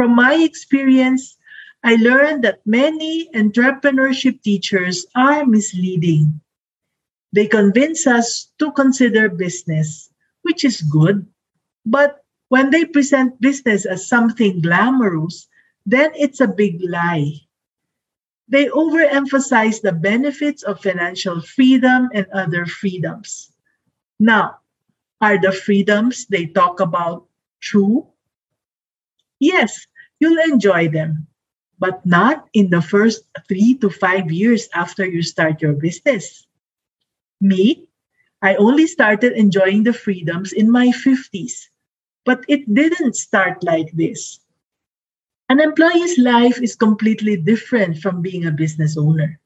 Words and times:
From 0.00 0.16
my 0.16 0.32
experience, 0.32 1.36
I 1.84 1.96
learned 1.96 2.42
that 2.44 2.64
many 2.64 3.28
entrepreneurship 3.34 4.40
teachers 4.40 5.04
are 5.14 5.44
misleading. 5.44 6.40
They 7.34 7.46
convince 7.46 8.06
us 8.06 8.48
to 8.60 8.72
consider 8.72 9.28
business, 9.28 10.08
which 10.40 10.64
is 10.64 10.80
good, 10.80 11.26
but 11.84 12.24
when 12.48 12.70
they 12.70 12.86
present 12.86 13.42
business 13.42 13.84
as 13.84 14.08
something 14.08 14.62
glamorous, 14.62 15.46
then 15.84 16.12
it's 16.16 16.40
a 16.40 16.48
big 16.48 16.80
lie. 16.80 17.34
They 18.48 18.68
overemphasize 18.72 19.82
the 19.82 19.92
benefits 19.92 20.62
of 20.62 20.80
financial 20.80 21.42
freedom 21.42 22.08
and 22.14 22.24
other 22.32 22.64
freedoms. 22.64 23.52
Now, 24.18 24.60
are 25.20 25.36
the 25.36 25.52
freedoms 25.52 26.24
they 26.24 26.46
talk 26.46 26.80
about 26.80 27.28
true? 27.60 28.06
Yes, 29.40 29.86
you'll 30.20 30.38
enjoy 30.38 30.88
them, 30.88 31.26
but 31.78 32.04
not 32.06 32.46
in 32.52 32.70
the 32.70 32.82
first 32.82 33.24
three 33.48 33.74
to 33.80 33.90
five 33.90 34.30
years 34.30 34.68
after 34.74 35.04
you 35.04 35.22
start 35.22 35.60
your 35.60 35.72
business. 35.72 36.46
Me, 37.40 37.88
I 38.42 38.54
only 38.56 38.86
started 38.86 39.32
enjoying 39.32 39.82
the 39.82 39.92
freedoms 39.92 40.52
in 40.52 40.70
my 40.70 40.88
50s, 40.88 41.68
but 42.24 42.44
it 42.48 42.72
didn't 42.72 43.16
start 43.16 43.64
like 43.64 43.90
this. 43.92 44.40
An 45.48 45.58
employee's 45.60 46.16
life 46.18 46.62
is 46.62 46.76
completely 46.76 47.36
different 47.36 47.98
from 47.98 48.22
being 48.22 48.46
a 48.46 48.52
business 48.52 48.96
owner. 48.96 49.40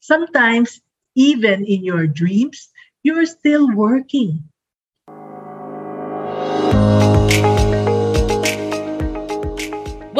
Sometimes, 0.00 0.80
even 1.16 1.64
in 1.64 1.82
your 1.82 2.06
dreams, 2.06 2.70
you're 3.02 3.26
still 3.26 3.74
working. 3.74 4.44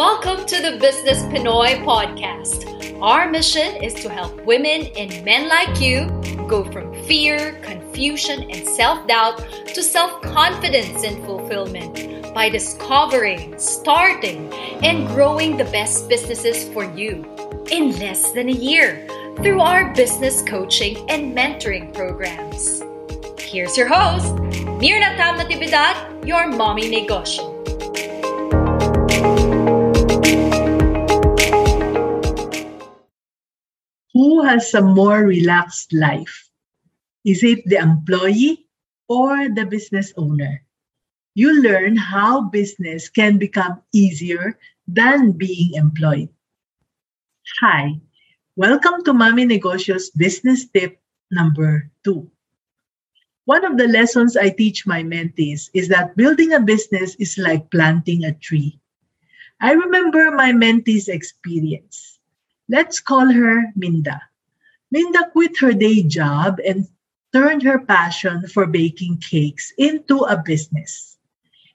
Welcome 0.03 0.47
to 0.47 0.61
the 0.61 0.79
Business 0.79 1.23
Pinoy 1.31 1.85
podcast. 1.85 2.67
Our 3.01 3.31
mission 3.31 3.77
is 3.77 3.95
to 4.03 4.09
help 4.09 4.35
women 4.45 4.89
and 4.97 5.25
men 5.25 5.49
like 5.49 5.81
you 5.81 6.07
go 6.49 6.65
from 6.65 6.93
fear, 7.05 7.61
confusion, 7.63 8.51
and 8.51 8.67
self 8.67 9.07
doubt 9.07 9.39
to 9.69 9.81
self 9.81 10.21
confidence 10.21 11.05
and 11.05 11.25
fulfillment 11.25 12.35
by 12.35 12.49
discovering, 12.49 13.57
starting, 13.61 14.53
and 14.83 15.07
growing 15.07 15.57
the 15.57 15.71
best 15.71 16.09
businesses 16.09 16.69
for 16.73 16.83
you 16.97 17.25
in 17.71 17.97
less 18.01 18.33
than 18.33 18.49
a 18.49 18.59
year 18.71 19.07
through 19.37 19.61
our 19.61 19.95
business 19.95 20.43
coaching 20.43 21.09
and 21.09 21.33
mentoring 21.33 21.95
programs. 21.95 22.83
Here's 23.39 23.77
your 23.77 23.87
host, 23.87 24.35
Mirna 24.83 25.17
Tam 25.17 25.39
Natividad, 25.39 26.27
your 26.27 26.49
mommy 26.49 26.91
negosyo. 26.91 27.53
Has 34.53 34.75
a 34.75 34.83
more 34.83 35.25
relaxed 35.25 35.97
life? 35.97 36.51
Is 37.25 37.41
it 37.43 37.65
the 37.65 37.81
employee 37.81 38.69
or 39.09 39.49
the 39.49 39.65
business 39.65 40.13
owner? 40.19 40.61
you 41.35 41.63
learn 41.63 41.97
how 41.97 42.43
business 42.53 43.09
can 43.09 43.39
become 43.39 43.81
easier 43.93 44.59
than 44.87 45.33
being 45.33 45.73
employed. 45.73 46.29
Hi, 47.63 47.97
welcome 48.57 49.03
to 49.05 49.15
Mommy 49.15 49.47
Negosyo's 49.47 50.11
business 50.11 50.69
tip 50.69 51.01
number 51.31 51.91
two. 52.05 52.31
One 53.47 53.65
of 53.65 53.79
the 53.79 53.89
lessons 53.89 54.37
I 54.37 54.51
teach 54.51 54.87
my 54.87 55.03
mentees 55.03 55.71
is 55.73 55.89
that 55.89 56.15
building 56.15 56.53
a 56.53 56.61
business 56.61 57.15
is 57.17 57.39
like 57.39 57.71
planting 57.71 58.25
a 58.25 58.35
tree. 58.35 58.79
I 59.63 59.73
remember 59.73 60.31
my 60.31 60.53
mentee's 60.53 61.09
experience. 61.09 62.19
Let's 62.69 63.01
call 63.01 63.33
her 63.33 63.73
Minda. 63.75 64.21
Minda 64.93 65.31
quit 65.33 65.57
her 65.61 65.73
day 65.73 66.03
job 66.03 66.61
and 66.67 66.87
turned 67.33 67.63
her 67.63 67.79
passion 67.79 68.47
for 68.47 68.67
baking 68.67 69.17
cakes 69.25 69.73
into 69.79 70.19
a 70.19 70.37
business. 70.37 71.17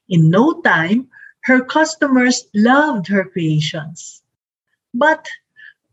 In 0.08 0.30
no 0.30 0.62
time, 0.62 1.08
her 1.42 1.64
customers 1.64 2.46
loved 2.54 3.08
her 3.08 3.24
creations. 3.24 4.22
But 4.94 5.26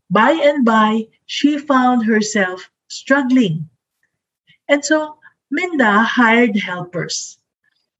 by 0.08 0.30
and 0.30 0.64
by, 0.64 1.08
she 1.26 1.58
found 1.58 2.06
herself 2.06 2.70
struggling. 2.86 3.68
And 4.68 4.84
so 4.84 5.18
Minda 5.50 6.02
hired 6.02 6.56
helpers. 6.56 7.38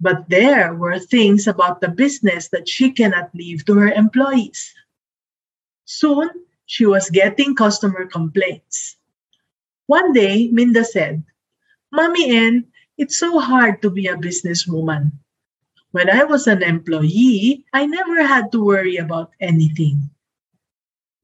But 0.01 0.29
there 0.29 0.73
were 0.73 1.01
things 1.01 1.49
about 1.49 1.81
the 1.81 1.89
business 1.89 2.47
that 2.51 2.69
she 2.69 2.93
cannot 2.93 3.35
leave 3.35 3.65
to 3.65 3.75
her 3.75 3.91
employees. 3.91 4.73
Soon, 5.85 6.31
she 6.67 6.87
was 6.87 7.11
getting 7.11 7.57
customer 7.57 8.07
complaints. 8.07 8.97
One 9.87 10.13
day, 10.13 10.49
Minda 10.51 10.85
said, 10.85 11.23
Mommy 11.93 12.35
N, 12.35 12.67
it's 12.99 13.19
so 13.19 13.39
hard 13.39 13.83
to 13.83 13.91
be 13.91 14.09
a 14.09 14.17
businesswoman. 14.17 15.13
When 15.93 16.11
I 16.11 16.25
was 16.25 16.47
an 16.47 16.63
employee, 16.63 17.65
I 17.73 17.87
never 17.87 18.23
had 18.27 18.51
to 18.53 18.65
worry 18.65 18.97
about 18.97 19.31
anything. 19.41 20.11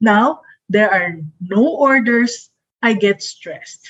Now, 0.00 0.42
there 0.68 0.90
are 0.90 1.18
no 1.40 1.66
orders, 1.66 2.50
I 2.82 2.94
get 2.94 3.22
stressed. 3.22 3.86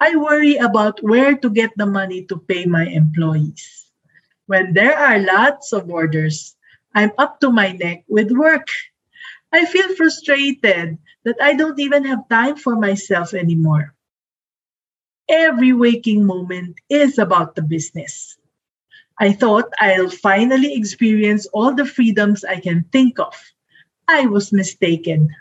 I 0.00 0.16
worry 0.16 0.56
about 0.56 1.02
where 1.02 1.36
to 1.36 1.50
get 1.50 1.70
the 1.76 1.86
money 1.86 2.24
to 2.26 2.36
pay 2.36 2.64
my 2.66 2.86
employees. 2.86 3.86
When 4.46 4.72
there 4.72 4.96
are 4.96 5.18
lots 5.18 5.72
of 5.72 5.90
orders, 5.90 6.56
I'm 6.94 7.12
up 7.18 7.40
to 7.40 7.52
my 7.52 7.72
neck 7.72 8.04
with 8.08 8.32
work. 8.32 8.68
I 9.52 9.66
feel 9.66 9.94
frustrated 9.96 10.98
that 11.24 11.36
I 11.40 11.54
don't 11.54 11.78
even 11.78 12.04
have 12.04 12.28
time 12.28 12.56
for 12.56 12.76
myself 12.76 13.34
anymore. 13.34 13.94
Every 15.28 15.72
waking 15.72 16.24
moment 16.24 16.80
is 16.88 17.18
about 17.18 17.54
the 17.54 17.62
business. 17.62 18.36
I 19.20 19.32
thought 19.32 19.72
I'll 19.80 20.10
finally 20.10 20.74
experience 20.74 21.46
all 21.52 21.74
the 21.74 21.84
freedoms 21.84 22.44
I 22.44 22.60
can 22.60 22.84
think 22.92 23.18
of. 23.18 23.34
I 24.06 24.26
was 24.26 24.52
mistaken. 24.52 25.34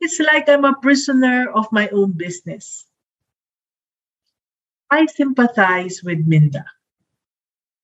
It's 0.00 0.18
like 0.18 0.48
I'm 0.48 0.64
a 0.64 0.74
prisoner 0.74 1.50
of 1.50 1.70
my 1.72 1.88
own 1.90 2.12
business. 2.12 2.86
I 4.90 5.06
sympathize 5.06 6.02
with 6.02 6.26
Minda. 6.26 6.64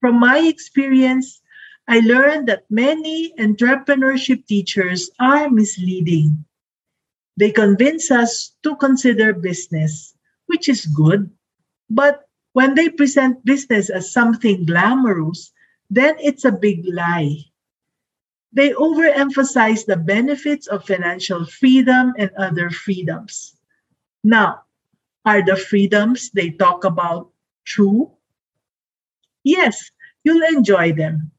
From 0.00 0.18
my 0.18 0.38
experience, 0.38 1.40
I 1.86 2.00
learned 2.00 2.48
that 2.48 2.64
many 2.68 3.32
entrepreneurship 3.38 4.44
teachers 4.46 5.10
are 5.20 5.48
misleading. 5.48 6.44
They 7.36 7.52
convince 7.52 8.10
us 8.10 8.56
to 8.64 8.74
consider 8.76 9.32
business, 9.32 10.15
which 10.46 10.68
is 10.68 10.86
good, 10.86 11.30
but 11.90 12.28
when 12.52 12.74
they 12.74 12.88
present 12.88 13.44
business 13.44 13.90
as 13.90 14.10
something 14.10 14.64
glamorous, 14.64 15.52
then 15.90 16.16
it's 16.18 16.44
a 16.44 16.52
big 16.52 16.86
lie. 16.86 17.44
They 18.52 18.70
overemphasize 18.70 19.84
the 19.84 19.96
benefits 19.96 20.66
of 20.66 20.86
financial 20.86 21.44
freedom 21.44 22.14
and 22.16 22.30
other 22.38 22.70
freedoms. 22.70 23.56
Now, 24.24 24.62
are 25.26 25.44
the 25.44 25.56
freedoms 25.56 26.30
they 26.30 26.50
talk 26.50 26.84
about 26.84 27.30
true? 27.64 28.10
Yes, 29.44 29.90
you'll 30.24 30.42
enjoy 30.42 30.92
them, 30.92 31.30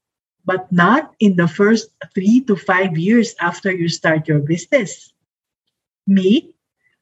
but 0.44 0.70
not 0.70 1.14
in 1.18 1.36
the 1.36 1.48
first 1.48 1.90
three 2.14 2.40
to 2.42 2.54
five 2.54 2.96
years 2.96 3.34
after 3.40 3.72
you 3.72 3.88
start 3.88 4.28
your 4.28 4.40
business. 4.40 5.12
Me, 6.06 6.54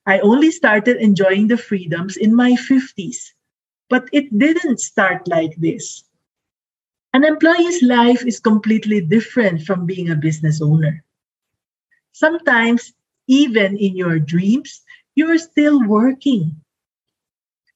I 0.06 0.20
only 0.20 0.50
started 0.50 0.96
enjoying 0.98 1.48
the 1.48 1.56
freedoms 1.56 2.16
in 2.16 2.34
my 2.34 2.52
50s 2.52 3.34
but 3.88 4.08
it 4.12 4.36
didn't 4.36 4.80
start 4.80 5.28
like 5.28 5.54
this. 5.56 6.04
An 7.12 7.24
employee's 7.24 7.82
life 7.82 8.26
is 8.26 8.40
completely 8.40 9.00
different 9.00 9.62
from 9.62 9.86
being 9.86 10.10
a 10.10 10.16
business 10.16 10.60
owner. 10.60 11.04
Sometimes, 12.12 12.92
even 13.26 13.76
in 13.78 13.96
your 13.96 14.18
dreams, 14.18 14.82
you're 15.14 15.38
still 15.38 15.82
working. 15.86 16.54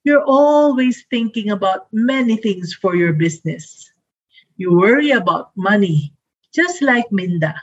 You're 0.05 0.25
always 0.25 1.05
thinking 1.11 1.51
about 1.51 1.89
many 1.93 2.37
things 2.37 2.75
for 2.75 2.97
your 2.97 3.13
business. 3.13 3.93
You 4.57 4.77
worry 4.77 5.11
about 5.13 5.57
money, 5.57 6.13
just 6.53 6.83
like 6.83 7.11
Minda. 7.11 7.55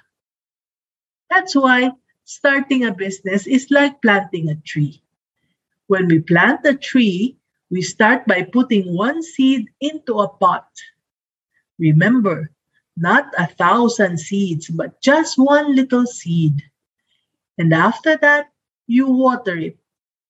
That's 1.29 1.55
why 1.55 1.91
starting 2.27 2.83
a 2.83 2.93
business 2.93 3.47
is 3.47 3.71
like 3.71 4.01
planting 4.01 4.49
a 4.49 4.55
tree. 4.67 5.01
When 5.87 6.07
we 6.09 6.19
plant 6.19 6.59
a 6.65 6.75
tree, 6.75 7.37
we 7.71 7.81
start 7.81 8.27
by 8.27 8.43
putting 8.43 8.93
one 8.93 9.23
seed 9.23 9.67
into 9.79 10.19
a 10.19 10.27
pot. 10.27 10.67
Remember, 11.79 12.51
not 12.97 13.31
a 13.39 13.47
thousand 13.47 14.19
seeds, 14.19 14.67
but 14.67 14.99
just 14.99 15.39
one 15.39 15.73
little 15.73 16.05
seed. 16.05 16.61
And 17.57 17.73
after 17.73 18.17
that, 18.17 18.51
you 18.87 19.07
water 19.07 19.55
it. 19.55 19.77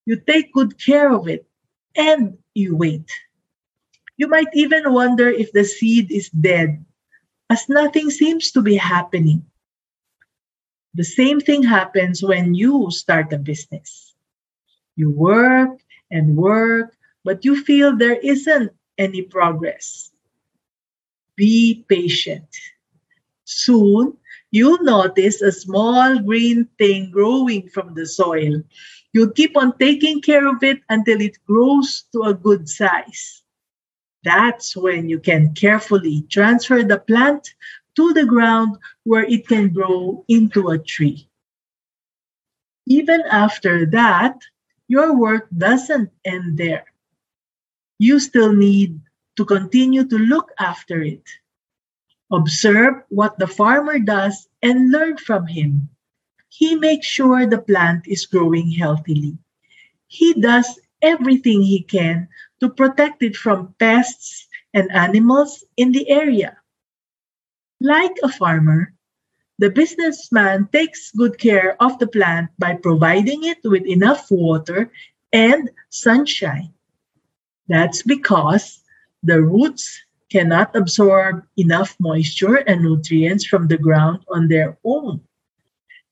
You 0.05 0.17
take 0.17 0.53
good 0.53 0.77
care 0.77 1.11
of 1.11 1.27
it. 1.27 1.47
And 1.95 2.37
you 2.53 2.75
wait. 2.75 3.09
You 4.17 4.27
might 4.27 4.53
even 4.53 4.93
wonder 4.93 5.29
if 5.29 5.51
the 5.51 5.65
seed 5.65 6.11
is 6.11 6.29
dead, 6.29 6.85
as 7.49 7.67
nothing 7.67 8.11
seems 8.11 8.51
to 8.51 8.61
be 8.61 8.75
happening. 8.75 9.43
The 10.93 11.03
same 11.03 11.39
thing 11.39 11.63
happens 11.63 12.23
when 12.23 12.53
you 12.55 12.89
start 12.91 13.33
a 13.33 13.37
business. 13.37 14.15
You 14.95 15.11
work 15.11 15.79
and 16.09 16.35
work, 16.35 16.95
but 17.23 17.45
you 17.45 17.61
feel 17.63 17.95
there 17.95 18.19
isn't 18.19 18.71
any 18.97 19.21
progress. 19.21 20.11
Be 21.35 21.85
patient. 21.87 22.47
Soon, 23.43 24.17
you'll 24.51 24.81
notice 24.83 25.41
a 25.41 25.51
small 25.51 26.19
green 26.19 26.67
thing 26.77 27.11
growing 27.11 27.69
from 27.69 27.93
the 27.93 28.05
soil. 28.05 28.63
You'll 29.13 29.31
keep 29.31 29.55
on 29.55 29.77
taking 29.77 30.21
care 30.21 30.47
of 30.47 30.63
it 30.63 30.79
until 30.89 31.21
it 31.21 31.37
grows 31.45 32.05
to 32.13 32.23
a 32.23 32.33
good 32.33 32.67
size. 32.67 33.43
That's 34.23 34.75
when 34.75 35.07
you 35.09 35.19
can 35.19 35.53
carefully 35.53 36.25
transfer 36.29 36.83
the 36.83 36.99
plant 36.99 37.53
to 37.97 38.13
the 38.13 38.25
ground 38.25 38.77
where 39.03 39.25
it 39.25 39.47
can 39.47 39.73
grow 39.73 40.23
into 40.29 40.69
a 40.69 40.77
tree. 40.77 41.27
Even 42.85 43.21
after 43.29 43.85
that, 43.87 44.37
your 44.87 45.17
work 45.17 45.49
doesn't 45.57 46.09
end 46.23 46.57
there. 46.57 46.85
You 47.99 48.19
still 48.19 48.53
need 48.53 49.01
to 49.35 49.43
continue 49.43 50.07
to 50.07 50.17
look 50.17 50.51
after 50.59 51.01
it. 51.01 51.25
Observe 52.31 53.01
what 53.09 53.39
the 53.39 53.47
farmer 53.47 53.99
does 53.99 54.47
and 54.61 54.91
learn 54.91 55.17
from 55.17 55.47
him. 55.47 55.89
He 56.49 56.75
makes 56.75 57.07
sure 57.07 57.45
the 57.45 57.61
plant 57.61 58.07
is 58.07 58.25
growing 58.25 58.71
healthily. 58.71 59.37
He 60.07 60.33
does 60.33 60.79
everything 61.01 61.61
he 61.61 61.81
can 61.81 62.29
to 62.59 62.69
protect 62.69 63.23
it 63.23 63.35
from 63.35 63.75
pests 63.79 64.47
and 64.73 64.91
animals 64.91 65.63
in 65.77 65.91
the 65.91 66.09
area. 66.09 66.57
Like 67.79 68.15
a 68.23 68.29
farmer, 68.29 68.93
the 69.59 69.69
businessman 69.69 70.69
takes 70.71 71.11
good 71.11 71.37
care 71.37 71.81
of 71.81 71.99
the 71.99 72.07
plant 72.07 72.49
by 72.57 72.75
providing 72.75 73.43
it 73.43 73.59
with 73.63 73.85
enough 73.85 74.29
water 74.31 74.91
and 75.31 75.69
sunshine. 75.89 76.73
That's 77.67 78.01
because 78.01 78.81
the 79.23 79.41
roots 79.41 80.01
cannot 80.29 80.75
absorb 80.75 81.43
enough 81.57 81.95
moisture 81.99 82.57
and 82.67 82.81
nutrients 82.81 83.45
from 83.45 83.67
the 83.67 83.77
ground 83.77 84.25
on 84.29 84.47
their 84.47 84.77
own. 84.83 85.21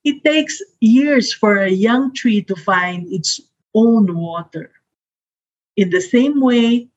It 0.04 0.24
takes 0.24 0.62
years 0.80 1.34
for 1.34 1.58
a 1.58 1.70
young 1.70 2.14
tree 2.14 2.44
to 2.44 2.56
find 2.56 3.12
its 3.12 3.42
own 3.74 4.16
water. 4.16 4.72
In 5.76 5.90
the 5.90 6.02
same 6.02 6.40
way, 6.40 6.90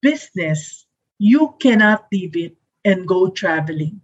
business, 0.00 0.86
you 1.18 1.54
cannot 1.60 2.06
leave 2.10 2.36
it 2.36 2.56
and 2.84 3.08
go 3.08 3.30
traveling. 3.30 4.00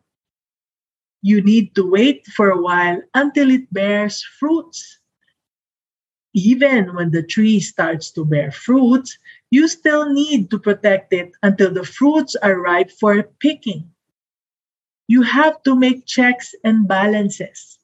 You 1.22 1.42
need 1.42 1.74
to 1.74 1.88
wait 1.88 2.26
for 2.26 2.50
a 2.50 2.60
while 2.60 3.02
until 3.14 3.50
it 3.50 3.72
bears 3.72 4.22
fruits. 4.38 4.98
Even 6.32 6.94
when 6.94 7.10
the 7.10 7.22
tree 7.22 7.60
starts 7.60 8.10
to 8.12 8.24
bear 8.24 8.50
fruits, 8.50 9.18
you 9.50 9.68
still 9.68 10.12
need 10.12 10.50
to 10.50 10.58
protect 10.58 11.12
it 11.12 11.32
until 11.42 11.72
the 11.72 11.84
fruits 11.84 12.36
are 12.36 12.60
ripe 12.60 12.90
for 12.90 13.22
picking. 13.40 13.90
You 15.08 15.22
have 15.22 15.62
to 15.64 15.74
make 15.74 16.06
checks 16.06 16.54
and 16.64 16.86
balances 16.86 17.78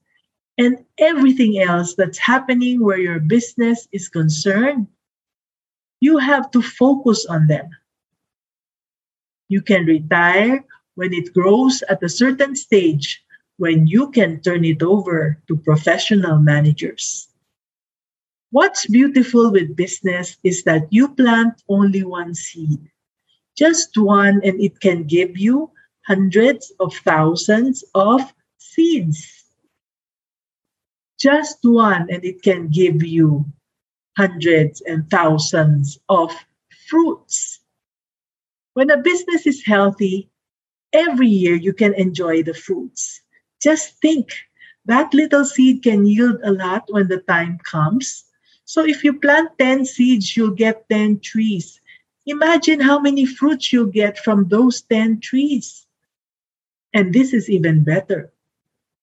and 0.58 0.84
everything 0.99 1.58
else 1.60 1.94
that's 1.94 2.19
happening 2.19 2.82
where 2.82 2.99
your 2.99 3.20
business 3.20 3.88
is 3.92 4.08
concerned. 4.08 4.87
You 6.00 6.19
have 6.19 6.50
to 6.52 6.62
focus 6.62 7.26
on 7.26 7.49
them. 7.49 7.69
You 9.49 9.60
can 9.60 9.84
retire 9.87 10.64
when 10.96 11.14
it 11.14 11.32
grows 11.32 11.82
at 11.88 12.02
a 12.02 12.08
certain 12.08 12.56
stage 12.56 13.22
when 13.58 13.87
you 13.87 14.10
can 14.10 14.40
turn 14.40 14.64
it 14.64 14.82
over 14.82 15.40
to 15.48 15.56
professional 15.56 16.38
managers. 16.38 17.28
What's 18.50 18.87
beautiful 18.87 19.52
with 19.52 19.76
business 19.76 20.37
is 20.43 20.64
that 20.64 20.88
you 20.90 21.08
plant 21.08 21.62
only 21.69 22.02
one 22.02 22.34
seed, 22.34 22.81
just 23.56 23.96
one, 23.96 24.40
and 24.44 24.60
it 24.60 24.81
can 24.81 25.04
give 25.04 25.37
you 25.38 25.70
hundreds 26.06 26.72
of 26.81 26.94
thousands 26.94 27.84
of 27.94 28.20
seeds. 28.58 29.44
Just 31.19 31.58
one, 31.62 32.08
and 32.10 32.25
it 32.25 32.42
can 32.42 32.69
give 32.69 33.02
you 33.02 33.44
hundreds 34.16 34.81
and 34.82 35.10
thousands 35.10 35.99
of 36.08 36.32
fruits. 36.88 37.60
When 38.75 38.90
a 38.90 38.99
business 38.99 39.46
is 39.46 39.64
healthy, 39.64 40.31
every 40.96 41.28
year 41.28 41.54
you 41.54 41.72
can 41.72 41.93
enjoy 41.94 42.43
the 42.43 42.54
fruits. 42.54 43.20
Just 43.60 44.00
think 44.00 44.32
that 44.87 45.12
little 45.12 45.44
seed 45.44 45.82
can 45.82 46.06
yield 46.06 46.40
a 46.43 46.52
lot 46.52 46.84
when 46.88 47.08
the 47.08 47.19
time 47.19 47.58
comes. 47.58 48.25
So 48.64 48.84
if 48.84 49.04
you 49.04 49.20
plant 49.20 49.58
10 49.58 49.84
seeds, 49.84 50.37
you'll 50.37 50.56
get 50.56 50.88
10 50.88 51.20
trees. 51.20 51.81
Imagine 52.25 52.81
how 52.81 52.98
many 52.98 53.26
fruits 53.26 53.72
you'll 53.72 53.93
get 53.93 54.19
from 54.19 54.48
those 54.48 54.82
10 54.82 55.20
trees. 55.20 55.87
And 56.94 57.12
this 57.12 57.32
is 57.32 57.50
even 57.50 57.84
better. 57.84 58.32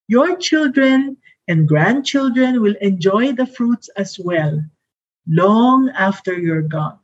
Your 0.07 0.35
children 0.37 1.17
and 1.47 1.67
grandchildren 1.67 2.61
will 2.61 2.75
enjoy 2.81 3.33
the 3.33 3.45
fruits 3.45 3.89
as 3.95 4.17
well, 4.19 4.63
long 5.27 5.89
after 5.89 6.33
you're 6.33 6.63
gone. 6.63 6.99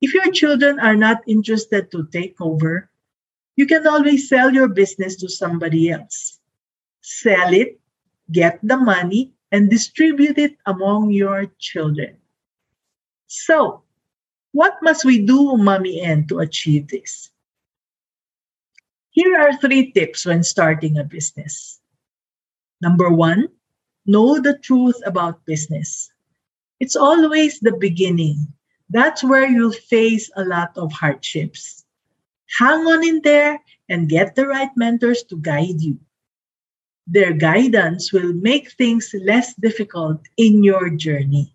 If 0.00 0.14
your 0.14 0.32
children 0.32 0.80
are 0.80 0.96
not 0.96 1.22
interested 1.26 1.90
to 1.90 2.08
take 2.12 2.40
over, 2.40 2.90
you 3.56 3.66
can 3.66 3.86
always 3.86 4.28
sell 4.28 4.52
your 4.52 4.68
business 4.68 5.16
to 5.16 5.28
somebody 5.28 5.90
else. 5.90 6.40
Sell 7.00 7.52
it, 7.52 7.80
get 8.30 8.58
the 8.62 8.76
money, 8.76 9.32
and 9.50 9.68
distribute 9.68 10.38
it 10.38 10.56
among 10.66 11.10
your 11.10 11.46
children. 11.58 12.16
So, 13.26 13.82
what 14.52 14.78
must 14.82 15.04
we 15.04 15.24
do, 15.24 15.56
Mommy 15.56 16.00
N, 16.00 16.26
to 16.28 16.40
achieve 16.40 16.88
this? 16.88 17.30
Here 19.10 19.38
are 19.38 19.56
three 19.56 19.92
tips 19.92 20.24
when 20.24 20.42
starting 20.42 20.96
a 20.96 21.04
business. 21.04 21.80
Number 22.80 23.10
one, 23.10 23.48
know 24.06 24.40
the 24.40 24.58
truth 24.58 24.96
about 25.04 25.44
business. 25.44 26.10
It's 26.80 26.96
always 26.96 27.60
the 27.60 27.76
beginning. 27.76 28.48
That's 28.88 29.22
where 29.22 29.46
you'll 29.46 29.72
face 29.72 30.30
a 30.36 30.44
lot 30.44 30.76
of 30.76 30.92
hardships. 30.92 31.81
Hang 32.58 32.86
on 32.86 33.04
in 33.04 33.20
there 33.22 33.60
and 33.88 34.08
get 34.08 34.34
the 34.34 34.46
right 34.46 34.70
mentors 34.76 35.22
to 35.24 35.36
guide 35.36 35.80
you. 35.80 35.98
Their 37.06 37.32
guidance 37.32 38.12
will 38.12 38.32
make 38.32 38.72
things 38.72 39.14
less 39.14 39.54
difficult 39.54 40.20
in 40.36 40.62
your 40.62 40.90
journey. 40.90 41.54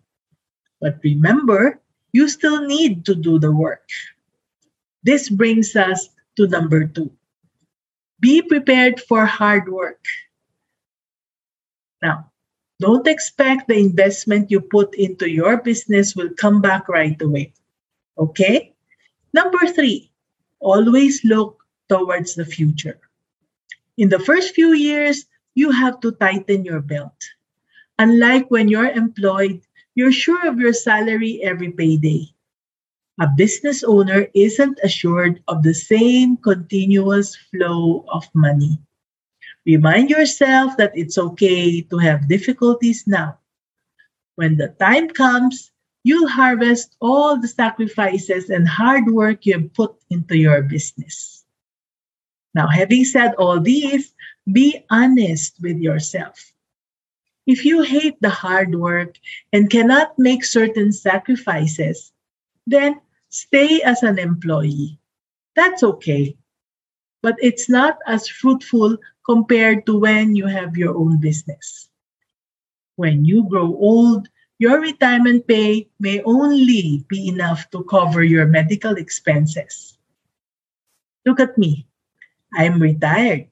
But 0.80 0.98
remember, 1.02 1.80
you 2.12 2.28
still 2.28 2.66
need 2.66 3.04
to 3.06 3.14
do 3.14 3.38
the 3.38 3.52
work. 3.52 3.88
This 5.02 5.28
brings 5.28 5.74
us 5.74 6.08
to 6.36 6.46
number 6.46 6.86
two 6.86 7.10
be 8.20 8.42
prepared 8.42 9.00
for 9.00 9.24
hard 9.26 9.68
work. 9.68 10.02
Now, 12.02 12.30
don't 12.80 13.06
expect 13.06 13.68
the 13.68 13.78
investment 13.78 14.50
you 14.50 14.60
put 14.60 14.94
into 14.94 15.28
your 15.28 15.58
business 15.58 16.14
will 16.14 16.30
come 16.36 16.60
back 16.60 16.88
right 16.88 17.20
away. 17.20 17.54
Okay? 18.18 18.74
Number 19.32 19.58
three, 19.66 20.07
always 20.60 21.24
look 21.24 21.64
towards 21.88 22.34
the 22.34 22.44
future. 22.44 23.00
In 23.96 24.08
the 24.08 24.18
first 24.18 24.54
few 24.54 24.74
years, 24.74 25.26
you 25.54 25.70
have 25.70 26.00
to 26.00 26.12
tighten 26.12 26.64
your 26.64 26.80
belt. 26.80 27.16
Unlike 27.98 28.50
when 28.50 28.68
you're 28.68 28.90
employed, 28.90 29.60
you're 29.94 30.12
sure 30.12 30.46
of 30.46 30.60
your 30.60 30.72
salary 30.72 31.42
every 31.42 31.72
payday. 31.72 32.30
A 33.18 33.26
business 33.26 33.82
owner 33.82 34.28
isn't 34.34 34.78
assured 34.84 35.42
of 35.48 35.64
the 35.64 35.74
same 35.74 36.36
continuous 36.36 37.34
flow 37.34 38.04
of 38.06 38.28
money. 38.32 38.78
Remind 39.66 40.10
yourself 40.10 40.76
that 40.76 40.94
it's 40.94 41.18
okay 41.18 41.82
to 41.82 41.98
have 41.98 42.28
difficulties 42.28 43.02
now. 43.08 43.38
When 44.36 44.56
the 44.56 44.68
time 44.78 45.08
comes, 45.08 45.72
you'll 46.08 46.26
harvest 46.26 46.96
all 47.00 47.38
the 47.38 47.46
sacrifices 47.46 48.48
and 48.48 48.66
hard 48.66 49.04
work 49.12 49.44
you 49.44 49.52
have 49.52 49.74
put 49.74 49.92
into 50.08 50.38
your 50.38 50.62
business. 50.62 51.44
Now, 52.54 52.66
having 52.66 53.04
said 53.04 53.34
all 53.36 53.60
these, 53.60 54.14
be 54.50 54.80
honest 54.88 55.60
with 55.60 55.76
yourself. 55.76 56.40
If 57.46 57.66
you 57.66 57.82
hate 57.82 58.16
the 58.22 58.32
hard 58.32 58.74
work 58.74 59.20
and 59.52 59.68
cannot 59.68 60.18
make 60.18 60.46
certain 60.46 60.92
sacrifices, 60.92 62.10
then 62.66 63.00
stay 63.28 63.82
as 63.82 64.02
an 64.02 64.18
employee. 64.18 64.98
That's 65.56 65.82
okay. 65.82 66.38
But 67.20 67.36
it's 67.42 67.68
not 67.68 67.98
as 68.06 68.28
fruitful 68.28 68.96
compared 69.28 69.84
to 69.84 69.98
when 69.98 70.34
you 70.34 70.46
have 70.46 70.74
your 70.74 70.96
own 70.96 71.20
business. 71.20 71.90
When 72.96 73.26
you 73.26 73.44
grow 73.44 73.76
old, 73.76 74.28
your 74.58 74.80
retirement 74.80 75.46
pay 75.46 75.88
may 76.00 76.20
only 76.22 77.06
be 77.08 77.28
enough 77.28 77.70
to 77.70 77.84
cover 77.84 78.22
your 78.22 78.46
medical 78.46 78.96
expenses. 78.98 79.96
Look 81.24 81.38
at 81.38 81.56
me. 81.56 81.86
I'm 82.54 82.82
retired. 82.82 83.46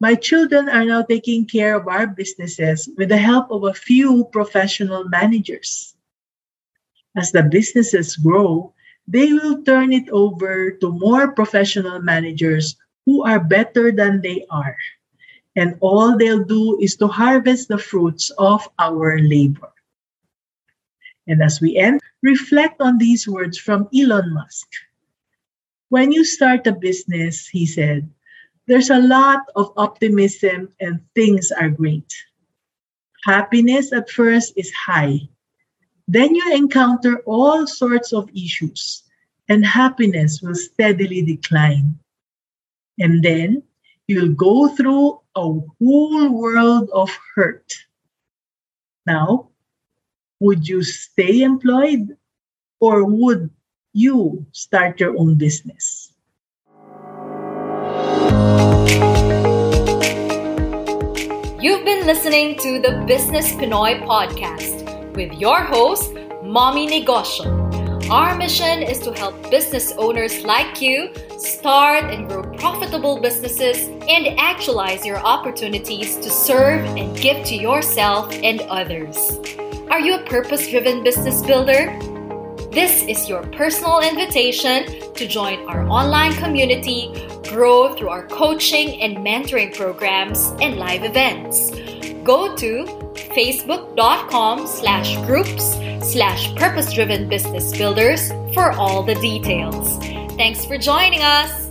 My 0.00 0.14
children 0.14 0.68
are 0.68 0.84
now 0.84 1.02
taking 1.02 1.46
care 1.46 1.76
of 1.76 1.88
our 1.88 2.06
businesses 2.06 2.88
with 2.98 3.08
the 3.08 3.16
help 3.16 3.50
of 3.50 3.64
a 3.64 3.72
few 3.72 4.28
professional 4.32 5.08
managers. 5.08 5.96
As 7.16 7.32
the 7.32 7.44
businesses 7.44 8.16
grow, 8.16 8.74
they 9.06 9.32
will 9.32 9.62
turn 9.62 9.92
it 9.92 10.08
over 10.10 10.72
to 10.72 10.92
more 10.92 11.32
professional 11.32 12.00
managers 12.00 12.76
who 13.06 13.24
are 13.24 13.40
better 13.40 13.92
than 13.92 14.20
they 14.20 14.44
are. 14.50 14.76
And 15.56 15.76
all 15.80 16.16
they'll 16.16 16.44
do 16.44 16.78
is 16.80 16.96
to 16.96 17.06
harvest 17.06 17.68
the 17.68 17.78
fruits 17.78 18.30
of 18.38 18.68
our 18.78 19.18
labor. 19.20 19.72
And 21.26 21.42
as 21.42 21.60
we 21.60 21.76
end, 21.76 22.00
reflect 22.22 22.80
on 22.80 22.98
these 22.98 23.28
words 23.28 23.58
from 23.58 23.88
Elon 23.94 24.32
Musk. 24.34 24.68
When 25.88 26.10
you 26.10 26.24
start 26.24 26.66
a 26.66 26.72
business, 26.72 27.46
he 27.46 27.66
said, 27.66 28.08
there's 28.66 28.90
a 28.90 29.00
lot 29.00 29.42
of 29.56 29.72
optimism 29.76 30.72
and 30.80 31.00
things 31.14 31.52
are 31.52 31.68
great. 31.68 32.12
Happiness 33.24 33.92
at 33.92 34.10
first 34.10 34.54
is 34.56 34.72
high. 34.72 35.20
Then 36.08 36.34
you 36.34 36.42
encounter 36.54 37.18
all 37.26 37.66
sorts 37.66 38.12
of 38.12 38.28
issues, 38.34 39.04
and 39.48 39.64
happiness 39.64 40.42
will 40.42 40.56
steadily 40.56 41.22
decline. 41.22 41.98
And 42.98 43.22
then 43.22 43.62
you'll 44.08 44.34
go 44.34 44.68
through 44.68 45.20
a 45.36 45.60
whole 45.78 46.28
world 46.30 46.90
of 46.92 47.10
hurt. 47.34 47.72
Now, 49.06 49.50
would 50.42 50.66
you 50.66 50.82
stay 50.82 51.42
employed 51.42 52.16
or 52.80 53.04
would 53.04 53.48
you 53.92 54.44
start 54.50 54.98
your 54.98 55.16
own 55.16 55.36
business? 55.36 56.12
You've 61.62 61.84
been 61.84 62.06
listening 62.06 62.58
to 62.58 62.80
the 62.80 63.04
Business 63.06 63.52
Pinoy 63.52 64.02
podcast 64.02 65.14
with 65.14 65.32
your 65.34 65.62
host, 65.62 66.12
Mommy 66.42 66.88
Negosyo. 66.88 67.62
Our 68.10 68.34
mission 68.36 68.82
is 68.82 68.98
to 69.06 69.12
help 69.12 69.48
business 69.48 69.92
owners 69.96 70.42
like 70.42 70.82
you 70.82 71.14
start 71.38 72.12
and 72.12 72.28
grow 72.28 72.42
profitable 72.58 73.20
businesses 73.20 73.86
and 74.08 74.36
actualize 74.40 75.06
your 75.06 75.18
opportunities 75.18 76.16
to 76.16 76.28
serve 76.28 76.84
and 76.98 77.16
give 77.16 77.44
to 77.46 77.54
yourself 77.54 78.34
and 78.42 78.60
others. 78.62 79.38
Are 79.92 80.00
you 80.00 80.14
a 80.14 80.22
purpose 80.22 80.68
driven 80.68 81.04
business 81.04 81.42
builder? 81.42 81.94
This 82.70 83.02
is 83.02 83.28
your 83.28 83.42
personal 83.48 84.00
invitation 84.00 84.86
to 85.12 85.28
join 85.28 85.68
our 85.68 85.86
online 85.86 86.32
community, 86.32 87.12
grow 87.50 87.94
through 87.94 88.08
our 88.08 88.26
coaching 88.26 89.02
and 89.02 89.18
mentoring 89.18 89.76
programs 89.76 90.54
and 90.62 90.76
live 90.76 91.04
events. 91.04 91.72
Go 92.24 92.56
to 92.56 92.86
facebook.com 93.36 94.66
slash 94.66 95.14
groups 95.26 95.72
slash 96.10 96.54
purpose 96.56 96.90
driven 96.90 97.28
business 97.28 97.76
builders 97.76 98.30
for 98.54 98.72
all 98.72 99.02
the 99.02 99.16
details. 99.16 99.98
Thanks 100.38 100.64
for 100.64 100.78
joining 100.78 101.20
us. 101.20 101.61